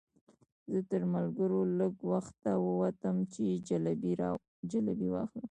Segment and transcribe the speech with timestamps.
[0.71, 3.43] زه تر ملګرو لږ وخته ووتم چې
[4.71, 5.39] جلبۍ واخلم.